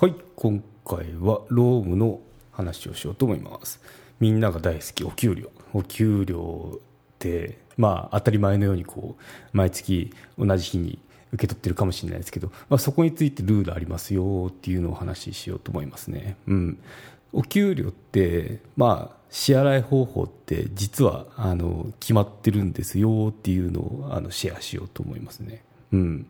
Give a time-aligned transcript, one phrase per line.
[0.00, 2.20] はい今回はロームの
[2.52, 3.82] 話をしようと思います。
[4.18, 5.50] みんなが大好きお給料。
[5.74, 6.78] お給料っ
[7.18, 9.22] てまあ当たり前のようにこう
[9.52, 10.98] 毎月同じ日に
[11.34, 16.36] 受け取ってるかもしれないですけど、まあ、そこについてルールありますよっていうのをお話ししようと思いますね。
[16.46, 16.78] うん。
[17.34, 25.62] お給料ってまあ支払い方法って実はあの決まってるんですよっていうのをあのシェアしようと思いますね。
[25.92, 26.26] うん。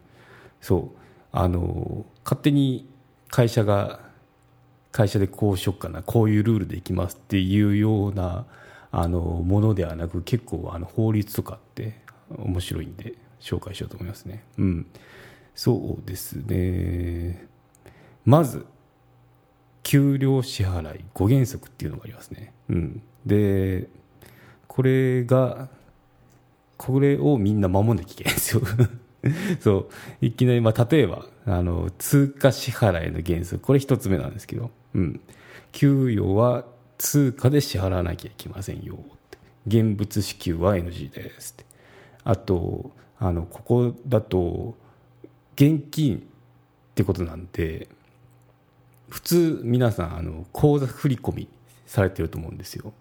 [0.61, 0.99] そう。
[1.31, 2.91] あの勝手に
[3.31, 4.01] 会社が
[4.93, 8.47] 会社でこうしよっかなこういうルールでいきますっていうような
[8.91, 12.01] あのものではなく結構あの法律とかって
[12.37, 14.45] 面白いんで紹介しようと思いますね。
[14.59, 14.87] うん、
[15.55, 17.47] そうですね
[18.25, 18.67] まず
[19.83, 22.53] 給料支払い5原則っていうのがありますね。
[22.69, 23.89] うん、で
[24.67, 25.69] これが
[26.77, 28.63] これをみんな守んなきゃいけないんですよ。
[29.61, 29.89] そ
[30.21, 30.27] う。
[30.27, 33.63] いきなり、まあ、例えばあの通貨支払いの原則。
[33.63, 35.21] これ一つ目なんですけど、うん、
[35.73, 36.65] 給与は
[36.99, 38.99] 通貨で支払わなきゃいけませんよ
[39.67, 41.65] 現物支給は NG ですって。
[42.25, 44.75] あとあのここだと
[45.55, 46.21] 現金っ
[46.95, 47.89] てことなんで
[49.09, 51.49] 普通皆さんあの口座振り込み
[51.87, 52.93] されてると思うんですよ。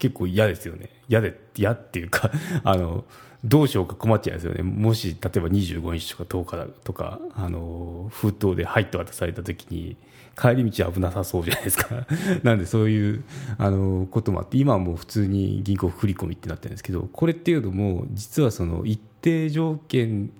[0.00, 0.90] 結構嫌ですよね。
[1.08, 2.32] 嫌で嫌っていうか
[2.64, 3.04] あの
[3.44, 4.62] どうしようか困っちゃいますよね。
[4.62, 9.96] もし例えば25日とか10日とかあの封筒で入って渡された時に
[10.36, 12.06] 帰り道危なさそうじゃないですか。
[12.42, 13.24] なんでそういう
[13.58, 20.32] あのこともあって今はもう普通に銀行振り込みってなってるんですけどこれっていうのも実はその一定条件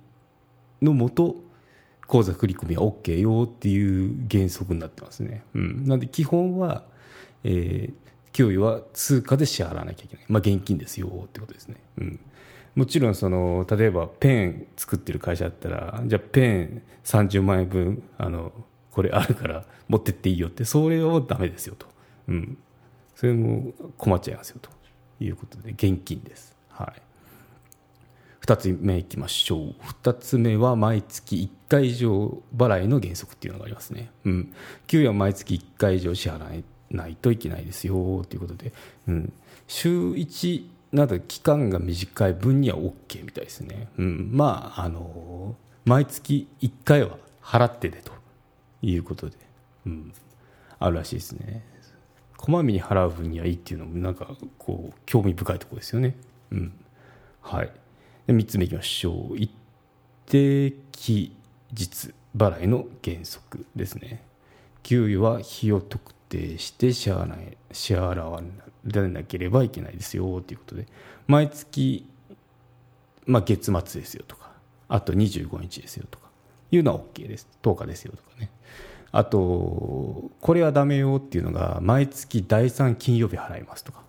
[0.80, 1.36] のもと
[2.06, 6.82] 口座振り込みは OK よっていう原則になってますね、うん、なんで基本は、
[7.44, 7.94] えー、
[8.32, 12.20] 給与は通貨で支払わなきゃいけない、まあ、現金ですよってことですね、うん。
[12.74, 18.52] もちろんその例えばペン作ってる会社だったらじゃあペン30万円分あの
[18.90, 21.86] これあるから持ってっていいよってそれはダメですよと、
[22.28, 22.58] うん、
[23.16, 24.70] それも困っちゃいますよと。
[25.24, 29.74] いうことで現金です、はい、2つ目いきましょう。
[30.02, 34.54] 2つ目は毎月1回以上払いの原則っていうのがありますね、うん、
[34.86, 38.72] 給与は毎月1回以上支払ないといけないですよということで、
[39.08, 39.32] うん、
[39.66, 48.12] 週1など期間が短い分には OK みたいですね、うん、まああの毎月1回は払ってねと
[48.82, 49.36] いうことで、
[49.86, 50.12] うん、
[50.78, 51.64] あるらしいですね。
[52.36, 56.16] こまめに払う分にはいいっていうのもなんかこう興味深いところですよね、
[56.50, 56.72] うん、
[57.42, 57.70] はい。
[58.26, 59.36] で3つ目いきましょう。
[59.36, 59.50] 一
[60.24, 61.36] 定期
[61.72, 64.22] 日払いの原則ですね。
[64.82, 68.42] 給与は費用特定して支払い支払わ
[68.84, 70.86] なければいけないですよということで。
[71.26, 72.08] 毎月、
[73.26, 74.50] まあ、月末ですよとか
[74.88, 76.28] あと25日ですよとか
[76.72, 77.48] いうのは OK です。
[77.62, 78.50] 10日ですよとかね。
[79.12, 84.02] あとこれはダメよっていうのが毎月第3金曜日払いますとか。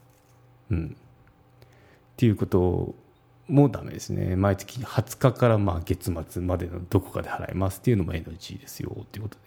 [0.69, 0.95] うん。
[0.95, 2.93] っていうこと
[3.51, 4.35] もダメですね。
[4.35, 9.41] 毎月20日からまあ月末までのどこかで払いますっていうのも NG ですよっていうことで。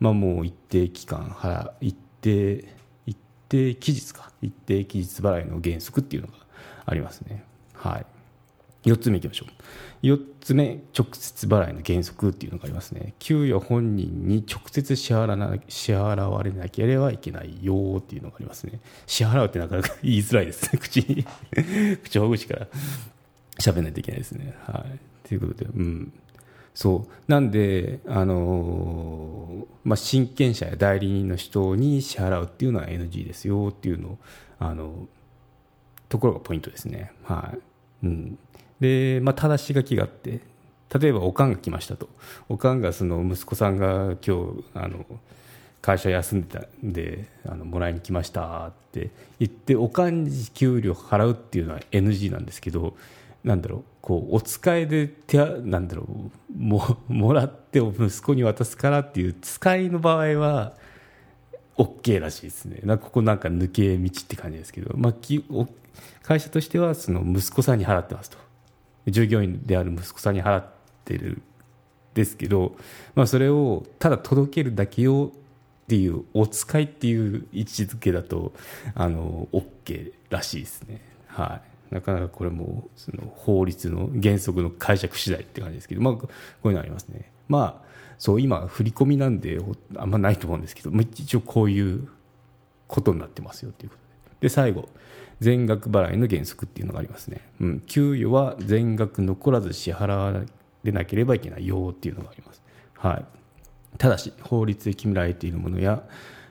[0.00, 2.64] まあもう一定期間払一定
[3.06, 3.16] 一
[3.48, 4.30] 定期日か。
[4.40, 6.34] 一定期日払いの原則っていうのが
[6.86, 7.44] ありますね。
[7.74, 8.06] はい。
[8.84, 9.46] 4つ目いきましょ
[10.02, 10.06] う。
[10.06, 13.14] 4つ目直接払いの原則っていうのがありますね。
[13.18, 18.80] 給与本人に直接支払な支払われなければいけないよっていうのがありますね。
[19.06, 20.78] 支払うってなかなか言いづらいですね。
[20.78, 21.26] 口に。
[22.04, 22.68] 口ほぐしから。
[23.58, 24.54] 喋らないといけないですね。
[24.64, 24.84] は
[25.24, 25.28] い。
[25.28, 26.12] ということでうん。
[26.74, 27.30] そう。
[27.30, 34.18] なんで、あのまあ、親権者や代理人の人に支払うっていうのは NG ですよっていうのを、
[34.60, 35.08] あの
[36.08, 37.12] ところがポイントですね。
[37.24, 37.52] は
[38.02, 38.06] い。
[38.06, 38.38] うん、
[38.80, 40.40] で、まあ、正し書きがあって
[41.00, 42.08] 例えばおかんが来ましたと。
[42.48, 45.04] おかんがその息子さんが今日あの
[45.82, 52.96] 会社休んでたんであのもらいに来ましたって言っておかんに給料払うっていうのは NG なんですけど
[53.44, 60.74] なんだろうこうお使いで手なんだろうももらって息子に渡すからっていう使いの場合は
[61.76, 62.80] OK らしいですね。
[62.82, 65.44] なここなんか抜け道って感じですけど、まあ、き
[66.22, 68.38] 会社としてはその息子さんに払ってますと。
[69.06, 70.66] 従業員である息子さんに払っ
[71.04, 71.40] てる
[72.14, 72.76] ですけど、
[73.14, 78.52] まあ、それをただ届けるだけをっていうお使いっていう位置づけだと
[78.94, 81.00] あの OK らしいですね。
[81.28, 81.67] はい。
[81.90, 86.28] なかなかこれもその法律の原則の解釈次第って感じですけど、まあ、こ
[86.64, 87.30] ういうのありますね。
[87.48, 87.88] まあ、
[88.18, 89.58] そう今、振り込みなんで
[89.96, 92.08] あんまないと思うんですけど、一応こういう
[92.86, 94.48] ことになってますよということで。
[94.48, 94.88] で、最後、
[95.40, 97.40] 全額払いの原則っていうのがありますね。
[97.60, 100.44] うん、給与は全額残らず支払わ
[100.82, 102.62] れなければいけないよっていうのがあります。
[102.94, 103.24] はい。
[103.98, 106.02] ただし法律で決められているものや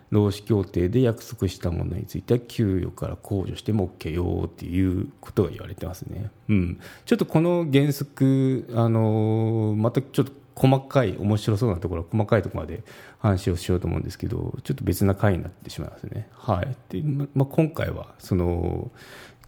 [0.10, 6.32] 労使協定で約束したものについては給与から控除しても OK よっていうことが言われてますね。
[6.50, 12.84] うん、ちょっとこの原則、あのまたちょっと細かい、面白そうなところ、細かいところまで
[13.20, 16.28] 話をしようと思うんですけど、ちょっと別な回になってしまいますね。
[16.32, 16.76] はい。
[16.90, 17.04] で、
[17.36, 18.90] まあ、今回は、その、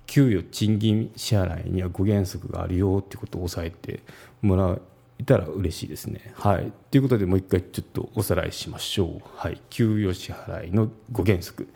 [0.06, 4.03] 給与、賃金支払いには5原則があるよっていうことを押さえて
[4.44, 4.81] もらう
[5.19, 6.33] えたら嬉しいですね。
[6.36, 6.71] はい。
[6.92, 9.21] ということで、もう一回ちょっとおさらいしましょう。
[9.36, 9.62] はい。
[9.69, 11.68] 給与支払いの5原則。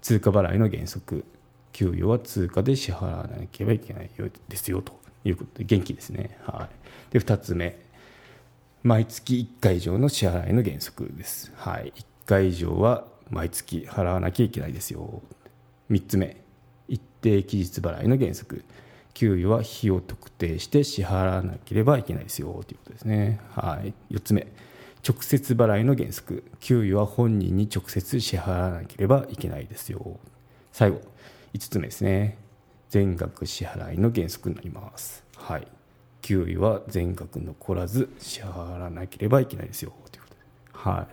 [0.00, 1.24] 通貨払いの原則。
[1.72, 6.38] 給与は通貨で支払わなければいけないようですよということで、元気ですね。
[6.44, 6.68] は
[7.10, 7.12] い。
[7.12, 7.86] で、2つ目。
[8.86, 11.52] 毎月1回以上の支払いの原則です。
[11.56, 15.22] はい、1回以上は毎月払わなきゃいけないですよ。
[15.90, 16.36] 3つ目、
[16.86, 18.64] 一定期日払いの原則。
[19.16, 23.40] 給与は日を特定して支払わなければいけないですよということですね。
[23.48, 24.46] はい、4つ目、
[25.02, 26.44] 直接払いの原則。
[26.60, 30.20] 給与は本人に直接支払わなければいけないですよ。
[30.70, 31.00] 最後、
[31.54, 32.36] 5つ目ですね。
[32.90, 35.24] 全額支払いの原則になります。
[35.38, 35.66] はい。
[36.20, 41.06] 給与は全額残らず支払わなければいけないですよということで、は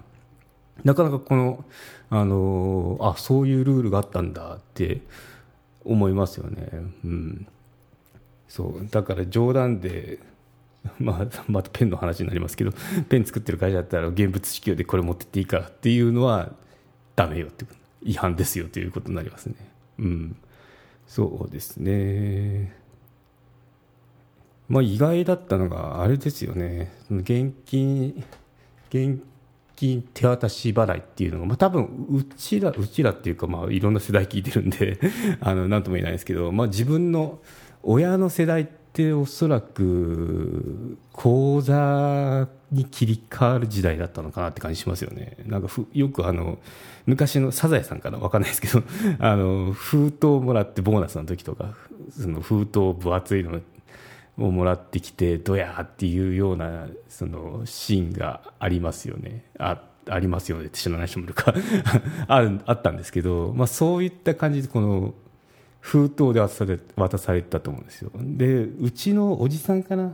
[0.84, 1.64] い、なかなかこの、
[2.10, 5.00] あのあそういうルールがあったんだって
[5.86, 6.68] 思いますよね。
[7.06, 7.48] うん、
[8.54, 10.20] そうだから冗談で
[11.00, 12.72] まあ、またペンの話になりますけど
[13.10, 16.54] ペン作ってる会社だったら現物支給でこれ持ってっていいからっていうのは
[17.16, 17.66] ダメよって
[18.04, 19.56] 違反ですよということになりますね。
[19.98, 20.36] うん、
[21.08, 22.76] そうですね。
[24.70, 28.24] まあ、意外だったのが、あれですよね、現金、
[28.90, 29.20] 現
[29.76, 35.00] 金手渡し払いっていうのが、まあ、多分うちら、うちらっていうか、まあ、いろんな世代聞いてるんで
[35.42, 37.40] あの、なんとも言えないですけど、まあ、自分の
[37.84, 45.38] 親の世代っておそらく、口座に切り替わる時代だったのかなって感じしますよね。
[45.46, 46.58] なんかふ、よくあの、
[47.06, 48.84] 昔のサザエさんかなわかんないですけど、
[49.20, 51.76] あの、封筒をもらってボーナスの時とか、
[52.12, 53.60] その封筒分厚いの
[54.38, 61.54] をもらってきてどやっていうようなそのシーンがありますよねあありますよねって知らない人もいるか
[62.28, 65.14] ああったんですけど、まあ、そういった感じでこの
[65.84, 68.10] 封筒で渡され渡されたと思うんですよ。
[68.16, 70.14] でうちのおじさんかな？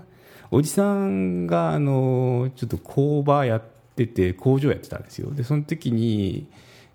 [0.49, 3.61] おじさんがあのちょっと工場やっ
[3.95, 5.29] てて工場やってたんですよ。
[5.31, 6.47] でその時に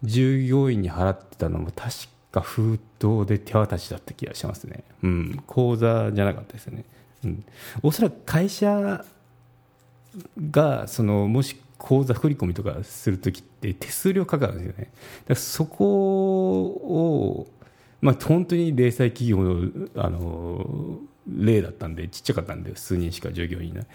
[0.03, 1.93] 従業員に払ってたのも確
[2.32, 4.82] か封筒で手渡しだった気がしますね。
[5.05, 5.43] うん。
[5.47, 6.85] 口座じゃなかったですよね。
[7.25, 7.44] うん、
[7.85, 9.05] おそらく会社
[10.50, 14.85] がそのもし口座振り込みとかするときって手数料かかるんですよね。
[14.85, 14.91] だか
[15.29, 17.03] らそこを、
[18.04, 23.86] まあ、本当に零細企業のあの例だったんでちっちゃかったんで数人しか従業員いない。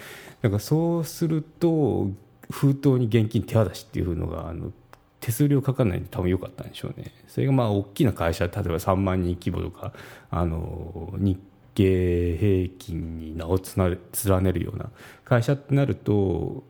[0.41, 2.09] だからそうすると
[2.49, 4.71] 封筒に現金手渡しっていうのがあの
[5.19, 7.13] 手数料かからないんで多分良かったんでしょうね。
[7.27, 9.93] それがまあ大きな会社例えば3万人規模とか
[10.31, 11.39] あの日
[11.75, 14.89] 経平均に名を連ねるような
[15.23, 16.63] 会社ってなると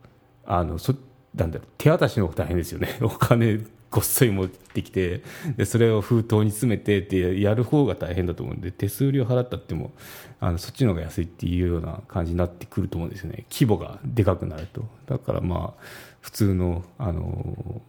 [0.45, 0.93] あのそ
[1.35, 2.89] なんだろう手渡しの方が大変ですよね。
[3.01, 3.59] お金
[3.91, 5.23] ごっそり持ってきて
[5.57, 9.91] でそれを封筒に詰めてってやる方が大変だと思うんで手数料払ったっても
[10.39, 13.45] あのそっちの方が安いっていうような感じになってくると思うんですよね。
[13.51, 14.85] 規模がでかくなると。
[15.07, 15.83] だからまあ
[16.21, 17.81] 普通のあの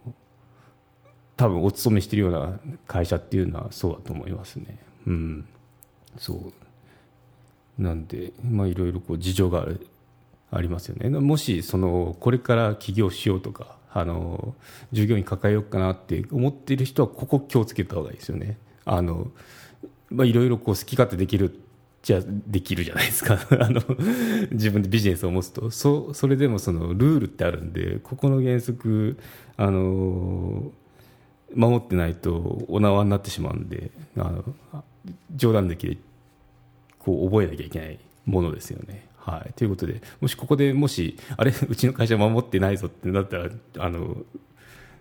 [1.37, 4.79] 多分お勤めしてるような会社っていうのはそうだと思いますね。
[5.07, 5.49] うん。
[6.17, 7.83] そう。
[7.83, 9.87] なんで、まあ、いろいろこう事情がある
[10.51, 11.09] ありますよね。
[11.09, 14.55] もしそのこれから起業しようとかあの
[14.93, 18.57] 従業員抱えようかなって思っている人はここ気をつけた方がいいですよね。
[18.85, 19.31] あの
[20.11, 21.61] まあ、いろいろこう好き勝手できる
[22.03, 23.83] じゃできるじゃないですか あの
[24.51, 29.19] 自分でビジネスを持つとそそれでもそのルールってあるんでここの原則
[29.57, 30.73] あの
[31.55, 34.45] 守ってないとお縄になってしまうんであの
[35.35, 35.99] 冗談できで
[36.99, 39.10] こう覚えなきゃいけないものですよね。
[39.21, 44.17] はい、ということで、もしここでもし、あれ、 うちの会社守ってないぞってなったら、あの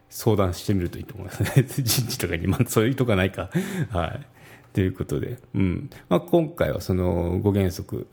[0.10, 3.50] 相談してみるといいと思いますね、 人事とかに、まあ、そういうとこはないか。
[3.90, 4.26] はい、
[4.74, 8.08] ということで、うんまあ、今回はその5原則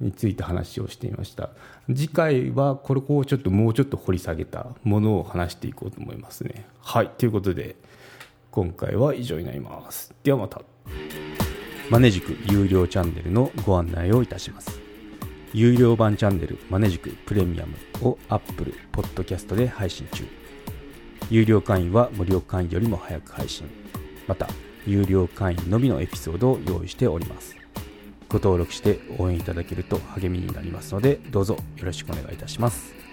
[0.00, 1.50] について話をしてみました。
[1.88, 6.66] 次回はこれをちょっともうちょっと掘り下げたものを話していこうと思いますね。
[6.80, 7.76] はい、ということで、
[8.50, 10.14] 今回は以上になります。
[10.22, 10.62] ではまた。
[11.90, 14.83] マネジク有料チャンネルのご案内をいたします。
[15.54, 20.24] 有料版チャンネルマネジクプレミアムを Apple Podcast で配信中。
[21.30, 23.70] 有料会員は無料会員よりも早く配信。
[24.26, 24.48] また、
[24.84, 27.54] 有料会員のみのエピソードを用意しております。
[28.28, 33.03] ご登録して応援いただけると励みになりますので、どうぞよろしくお願いいたします。